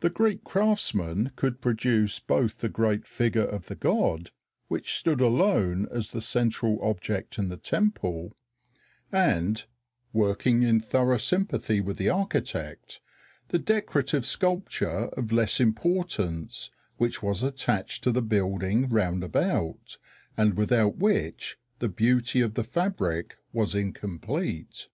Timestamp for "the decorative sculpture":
13.48-15.08